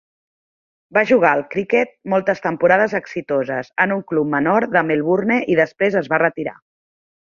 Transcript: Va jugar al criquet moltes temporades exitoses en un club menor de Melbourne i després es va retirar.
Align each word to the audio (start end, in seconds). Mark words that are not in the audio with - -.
Va 0.97 1.03
jugar 1.11 1.33
al 1.37 1.43
criquet 1.51 1.91
moltes 2.15 2.41
temporades 2.47 2.97
exitoses 3.03 3.71
en 3.87 3.97
un 4.01 4.05
club 4.15 4.35
menor 4.35 4.69
de 4.77 4.87
Melbourne 4.93 5.43
i 5.57 5.63
després 5.65 6.03
es 6.05 6.15
va 6.17 6.25
retirar. 6.29 6.61